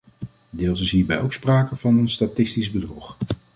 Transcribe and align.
Deels 0.49 0.81
is 0.81 0.91
hierbij 0.91 1.21
ook 1.21 1.33
sprake 1.33 1.75
van 1.75 1.97
een 1.97 2.09
statistisch 2.09 2.71
bedrog. 2.71 3.17